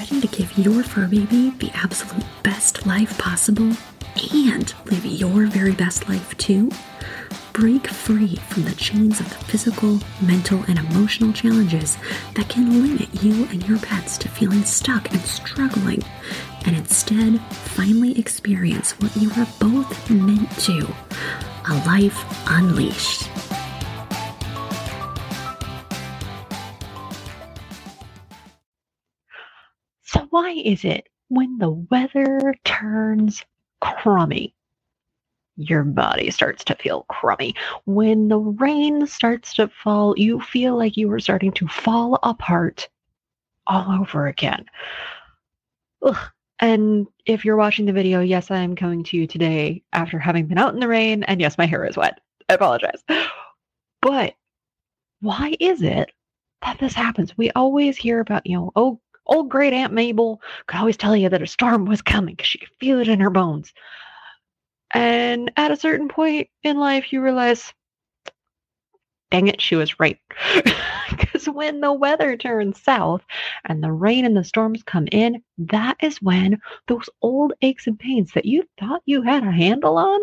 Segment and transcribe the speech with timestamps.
[0.00, 3.70] Ready to give your fur baby the absolute best life possible
[4.32, 6.70] and live your very best life too?
[7.52, 11.98] Break free from the chains of the physical, mental, and emotional challenges
[12.34, 16.02] that can limit you and your pets to feeling stuck and struggling,
[16.64, 20.78] and instead finally experience what you are both meant to
[21.68, 23.29] a life unleashed.
[30.30, 33.44] Why is it when the weather turns
[33.80, 34.54] crummy,
[35.56, 37.54] your body starts to feel crummy?
[37.84, 42.88] When the rain starts to fall, you feel like you are starting to fall apart
[43.66, 44.64] all over again.
[46.02, 46.30] Ugh.
[46.62, 50.46] And if you're watching the video, yes, I am coming to you today after having
[50.46, 52.20] been out in the rain, and yes, my hair is wet.
[52.50, 53.02] I apologize.
[54.02, 54.34] But
[55.20, 56.10] why is it
[56.62, 57.36] that this happens?
[57.38, 59.00] We always hear about, you know, oh,
[59.30, 62.58] old great Aunt Mabel could always tell you that a storm was coming because she
[62.58, 63.72] could feel it in her bones.
[64.92, 67.72] And at a certain point in life, you realize,
[69.30, 70.18] dang it, she was right.
[71.10, 73.22] Because when the weather turns south
[73.64, 77.98] and the rain and the storms come in, that is when those old aches and
[77.98, 80.20] pains that you thought you had a handle on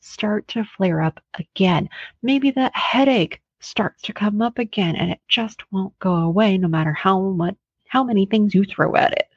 [0.00, 1.88] start to flare up again.
[2.22, 6.68] Maybe that headache starts to come up again and it just won't go away no
[6.68, 7.56] matter how much
[7.90, 9.28] how many things you throw at it.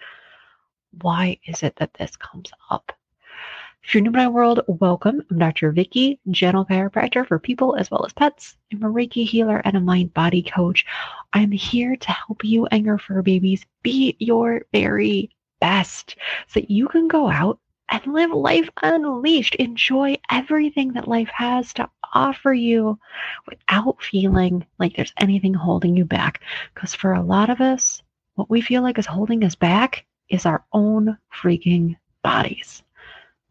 [1.01, 2.91] Why is it that this comes up?
[3.83, 5.23] If you're new to my world, welcome.
[5.31, 5.71] I'm Dr.
[5.71, 8.55] Vicky, gentle chiropractor for people as well as pets.
[8.71, 10.85] I'm a Reiki healer and a mind body coach.
[11.33, 16.15] I'm here to help you and your fur babies be your very best
[16.47, 19.55] so that you can go out and live life unleashed.
[19.55, 22.99] Enjoy everything that life has to offer you
[23.49, 26.41] without feeling like there's anything holding you back.
[26.75, 28.03] Because for a lot of us,
[28.35, 32.81] what we feel like is holding us back is our own freaking bodies.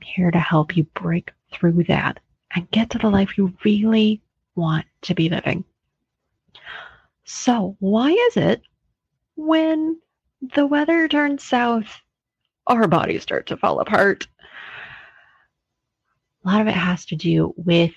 [0.00, 2.18] I'm here to help you break through that
[2.54, 4.20] and get to the life you really
[4.54, 5.64] want to be living.
[7.24, 8.62] So, why is it
[9.36, 9.98] when
[10.54, 12.00] the weather turns south,
[12.66, 14.26] our bodies start to fall apart?
[16.44, 17.92] A lot of it has to do with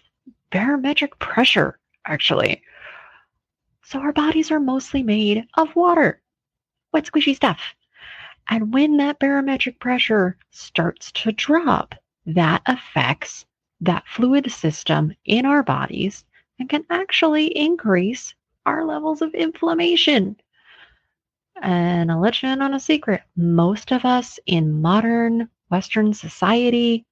[0.51, 2.61] barometric pressure, actually.
[3.83, 6.21] So, our bodies are mostly made of water
[6.95, 7.61] wet, squishy stuff.
[8.49, 11.93] And when that barometric pressure starts to drop,
[12.25, 13.45] that affects
[13.81, 16.23] that fluid system in our bodies
[16.57, 18.33] and can actually increase
[18.65, 20.37] our levels of inflammation.
[21.61, 23.23] And I'll let you in on a secret.
[23.35, 27.05] Most of us in modern Western society,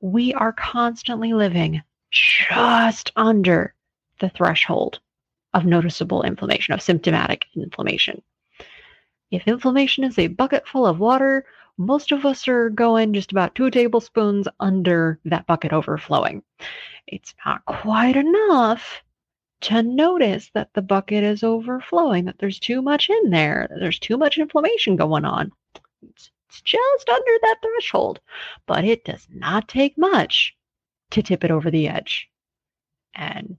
[0.00, 3.74] we are constantly living just under
[4.20, 5.00] the threshold
[5.52, 8.22] of noticeable inflammation, of symptomatic inflammation.
[9.30, 11.44] If inflammation is a bucket full of water,
[11.76, 16.42] most of us are going just about two tablespoons under that bucket overflowing.
[17.06, 19.02] It's not quite enough
[19.60, 23.98] to notice that the bucket is overflowing, that there's too much in there, that there's
[23.98, 25.52] too much inflammation going on.
[26.02, 28.20] It's, it's just under that threshold,
[28.66, 30.56] but it does not take much
[31.10, 32.28] to tip it over the edge.
[33.14, 33.58] And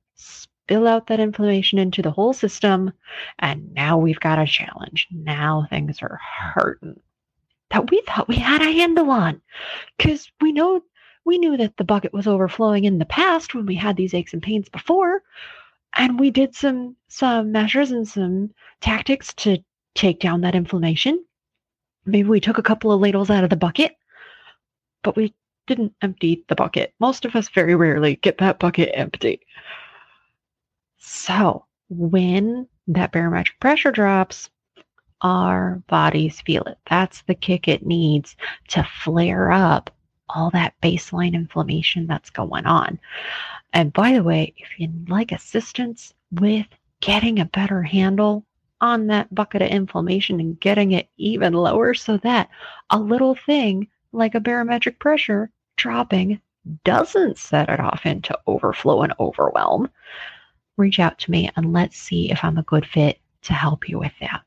[0.70, 2.94] spill out that inflammation into the whole system.
[3.40, 5.08] And now we've got a challenge.
[5.12, 6.20] Now things are
[6.54, 7.00] hurting
[7.72, 9.42] that we thought we had a handle on.
[9.98, 10.84] Because we know
[11.26, 14.34] we knew that the bucket was overflowing in the past when we had these aches
[14.34, 15.24] and pains before.
[15.96, 19.58] And we did some some measures and some tactics to
[19.96, 21.26] take down that inflammation.
[22.06, 23.96] Maybe we took a couple of ladles out of the bucket,
[25.02, 25.34] but we
[25.66, 26.94] didn't empty the bucket.
[27.00, 29.40] Most of us very rarely get that bucket empty.
[31.00, 34.50] So when that barometric pressure drops,
[35.22, 36.78] our bodies feel it.
[36.90, 38.36] That's the kick it needs
[38.70, 39.90] to flare up
[40.30, 43.00] all that baseline inflammation that's going on.
[43.74, 46.68] And by the way, if you'd like assistance with
[47.02, 48.46] getting a better handle
[48.82, 52.50] on that bucket of inflammation and getting it even lower so that
[52.90, 56.40] a little thing like a barometric pressure dropping
[56.84, 59.90] doesn't set it off into overflow and overwhelm,
[60.80, 64.00] reach out to me and let's see if I'm a good fit to help you
[64.00, 64.42] with that.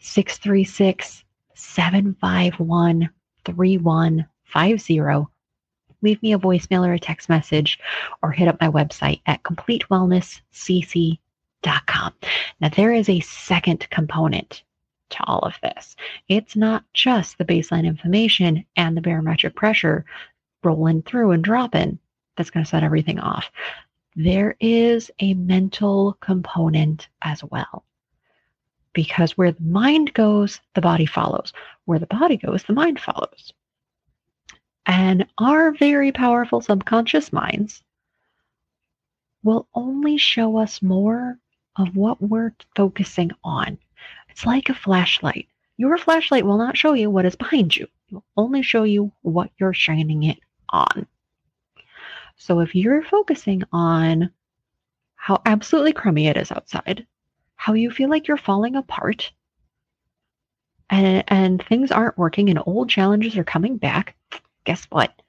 [0.00, 3.08] 636 751
[3.44, 5.30] 3150.
[6.02, 7.78] Leave me a voicemail or a text message
[8.22, 12.14] or hit up my website at completewellnesscc.com.
[12.60, 14.62] Now, there is a second component
[15.10, 15.96] to all of this.
[16.28, 20.04] It's not just the baseline inflammation and the barometric pressure
[20.62, 21.98] rolling through and dropping
[22.36, 23.50] that's going to set everything off
[24.16, 27.84] there is a mental component as well.
[28.94, 31.52] because where the mind goes, the body follows.
[31.84, 33.52] Where the body goes, the mind follows.
[34.86, 37.82] And our very powerful subconscious minds
[39.42, 41.38] will only show us more
[41.76, 43.78] of what we're focusing on.
[44.30, 45.48] It's like a flashlight.
[45.76, 49.12] Your flashlight will not show you what is behind you, it will only show you
[49.22, 50.38] what you're shining it
[50.70, 51.06] on.
[52.44, 54.28] So if you're focusing on
[55.14, 57.06] how absolutely crummy it is outside,
[57.56, 59.32] how you feel like you're falling apart,
[60.90, 64.14] and, and things aren't working and old challenges are coming back,
[64.64, 65.22] guess what?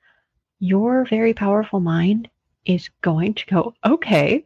[0.59, 2.27] Your very powerful mind
[2.65, 4.45] is going to go, okay,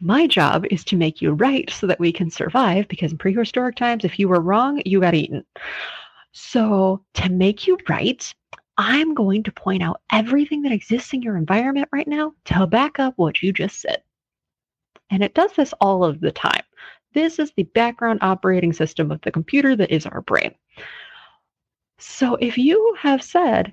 [0.00, 3.76] my job is to make you right so that we can survive because in prehistoric
[3.76, 5.44] times, if you were wrong, you got eaten.
[6.32, 8.34] So, to make you right,
[8.78, 12.98] I'm going to point out everything that exists in your environment right now to back
[12.98, 14.02] up what you just said.
[15.10, 16.62] And it does this all of the time.
[17.14, 20.54] This is the background operating system of the computer that is our brain.
[21.98, 23.72] So if you have said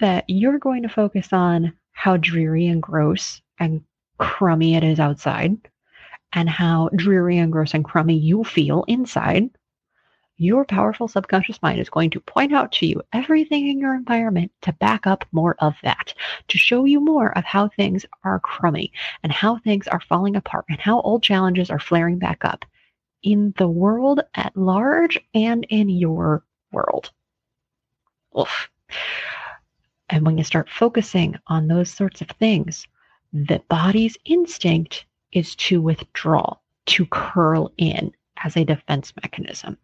[0.00, 3.82] that you're going to focus on how dreary and gross and
[4.18, 5.56] crummy it is outside
[6.32, 9.48] and how dreary and gross and crummy you feel inside,
[10.40, 14.50] your powerful subconscious mind is going to point out to you everything in your environment
[14.62, 16.14] to back up more of that,
[16.48, 18.90] to show you more of how things are crummy
[19.22, 22.64] and how things are falling apart and how old challenges are flaring back up
[23.22, 27.10] in the world at large and in your world.
[28.38, 28.70] Oof.
[30.08, 32.86] And when you start focusing on those sorts of things,
[33.34, 38.12] the body's instinct is to withdraw, to curl in
[38.42, 39.76] as a defense mechanism.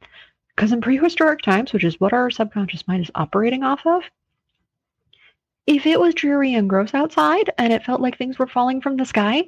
[0.56, 4.04] Because in prehistoric times, which is what our subconscious mind is operating off of,
[5.66, 8.96] if it was dreary and gross outside and it felt like things were falling from
[8.96, 9.44] the sky,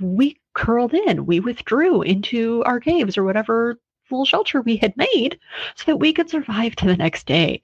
[0.00, 3.78] we curled in, we withdrew into our caves or whatever
[4.10, 5.38] little shelter we had made
[5.76, 7.62] so that we could survive to the next day.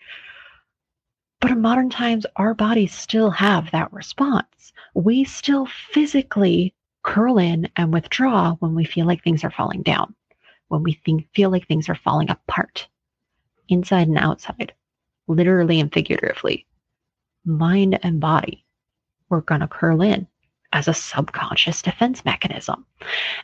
[1.41, 4.73] But in modern times, our bodies still have that response.
[4.95, 10.15] We still physically curl in and withdraw when we feel like things are falling down
[10.69, 12.89] when we think, feel like things are falling apart,
[13.69, 14.73] inside and outside,
[15.27, 16.67] literally and figuratively,
[17.45, 18.65] mind and body,
[19.29, 20.27] we're going to curl in
[20.73, 22.85] as a subconscious defense mechanism.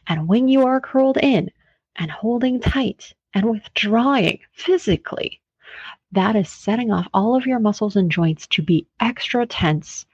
[0.07, 1.51] And when you are curled in
[1.97, 5.41] and holding tight and withdrawing physically,
[6.13, 10.07] that is setting off all of your muscles and joints to be extra tense,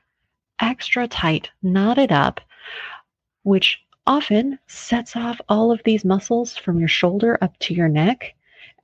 [0.61, 2.41] extra tight, knotted up,
[3.44, 8.35] which often sets off all of these muscles from your shoulder up to your neck.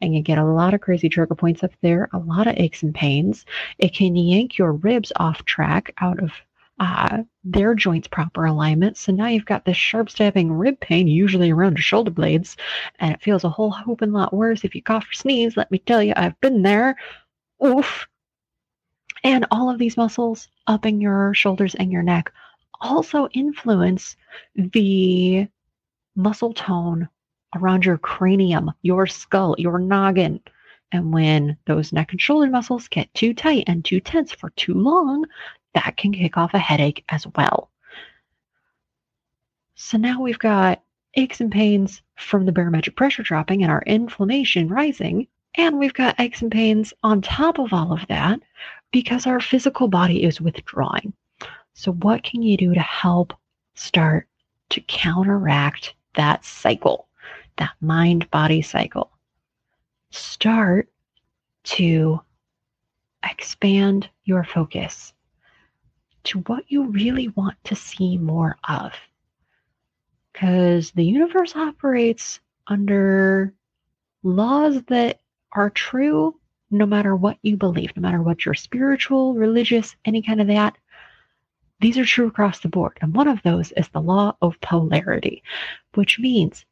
[0.00, 2.82] And you get a lot of crazy trigger points up there, a lot of aches
[2.82, 3.46] and pains.
[3.78, 6.32] It can yank your ribs off track out of
[6.80, 8.96] uh, their joints proper alignment.
[8.96, 12.56] So now you've got this sharp stabbing rib pain, usually around your shoulder blades,
[12.98, 15.56] and it feels a whole hoop and lot worse if you cough or sneeze.
[15.56, 16.96] Let me tell you, I've been there.
[17.64, 18.08] Oof.
[19.22, 22.32] And all of these muscles up in your shoulders and your neck
[22.82, 24.16] also influence
[24.54, 25.48] the
[26.14, 27.08] muscle tone
[27.56, 30.40] around your cranium, your skull, your noggin.
[30.90, 34.74] And when those neck and shoulder muscles get too tight and too tense for too
[34.74, 35.24] long,
[35.74, 37.70] that can kick off a headache as well.
[39.74, 40.82] So now we've got
[41.14, 45.28] aches and pains from the barometric pressure dropping and our inflammation rising.
[45.56, 48.40] And we've got aches and pains on top of all of that
[48.92, 51.14] because our physical body is withdrawing.
[51.74, 53.32] So, what can you do to help
[53.74, 54.28] start
[54.70, 57.08] to counteract that cycle,
[57.56, 59.10] that mind body cycle?
[60.10, 60.88] Start
[61.64, 62.20] to
[63.24, 65.12] expand your focus
[66.24, 68.92] to what you really want to see more of.
[70.32, 73.52] Because the universe operates under
[74.22, 75.20] laws that
[75.52, 76.38] are true
[76.70, 80.76] no matter what you believe, no matter what you're spiritual, religious, any kind of that.
[81.82, 82.96] These are true across the board.
[83.02, 85.42] And one of those is the law of polarity,
[85.94, 86.64] which means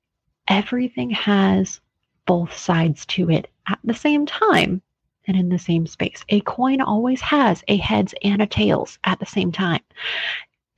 [0.47, 1.81] everything has
[2.27, 4.81] both sides to it at the same time
[5.27, 6.25] and in the same space.
[6.29, 9.83] A coin always has a heads and a tails at the same time.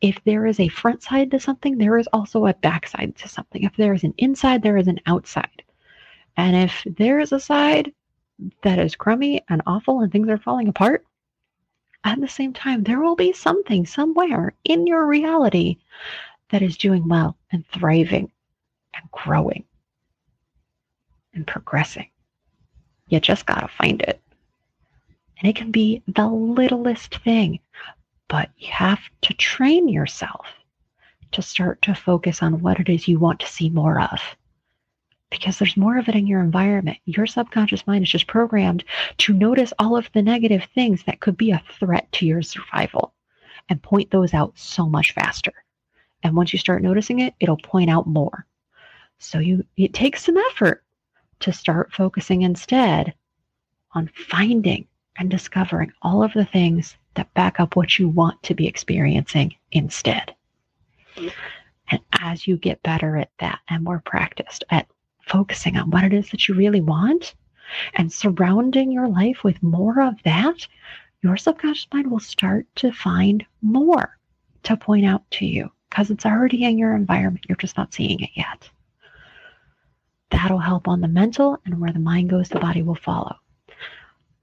[0.00, 3.28] If there is a front side to something, there is also a back side to
[3.28, 3.64] something.
[3.64, 5.62] If there is an inside, there is an outside.
[6.38, 7.92] And if there is a side
[8.62, 11.04] that is crummy and awful and things are falling apart,
[12.04, 15.78] at the same time, there will be something somewhere in your reality
[16.50, 18.30] that is doing well and thriving
[18.94, 19.64] and growing
[21.34, 22.08] and progressing.
[23.08, 24.20] You just got to find it.
[25.38, 27.60] And it can be the littlest thing,
[28.28, 30.46] but you have to train yourself
[31.32, 34.20] to start to focus on what it is you want to see more of.
[35.32, 36.98] Because there's more of it in your environment.
[37.06, 38.84] Your subconscious mind is just programmed
[39.18, 43.14] to notice all of the negative things that could be a threat to your survival
[43.68, 45.52] and point those out so much faster.
[46.22, 48.46] And once you start noticing it, it'll point out more.
[49.18, 50.84] So you it takes some effort
[51.40, 53.14] to start focusing instead
[53.94, 54.86] on finding
[55.16, 59.54] and discovering all of the things that back up what you want to be experiencing
[59.70, 60.34] instead.
[61.90, 64.88] And as you get better at that and more practiced at
[65.26, 67.34] focusing on what it is that you really want
[67.94, 70.66] and surrounding your life with more of that,
[71.22, 74.18] your subconscious mind will start to find more
[74.64, 77.46] to point out to you because it's already in your environment.
[77.48, 78.68] You're just not seeing it yet.
[80.30, 83.36] That'll help on the mental, and where the mind goes, the body will follow.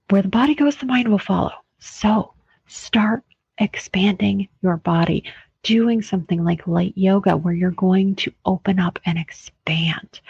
[0.08, 1.52] Where the body goes, the mind will follow.
[1.80, 2.34] So
[2.68, 3.24] start
[3.58, 5.24] expanding your body,
[5.62, 10.20] doing something like light yoga, where you're going to open up and expand.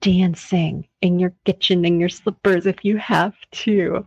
[0.00, 4.04] Dancing in your kitchen in your slippers if you have to.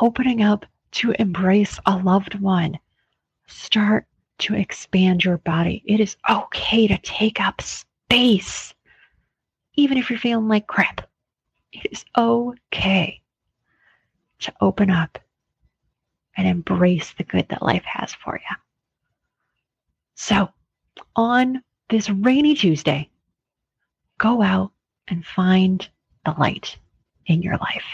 [0.00, 2.78] Opening up to embrace a loved one.
[3.46, 4.06] Start
[4.38, 5.82] to expand your body.
[5.86, 8.74] It is okay to take up space,
[9.74, 11.08] even if you're feeling like crap.
[11.72, 13.20] It is okay
[14.40, 15.18] to open up
[16.36, 18.56] and embrace the good that life has for you.
[20.16, 20.48] So,
[21.14, 23.10] on this rainy Tuesday,
[24.18, 24.72] go out
[25.06, 25.86] and find
[26.24, 26.78] the light
[27.26, 27.84] in your life